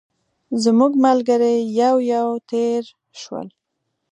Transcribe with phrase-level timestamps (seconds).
[0.63, 2.81] زموږ ملګري یو یو تېر
[3.21, 3.47] شول.